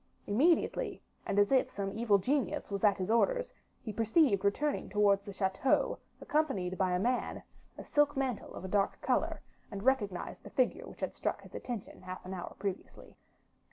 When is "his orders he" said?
2.97-3.93